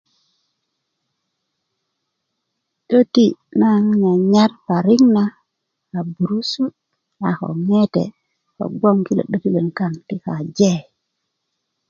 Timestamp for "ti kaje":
10.07-10.73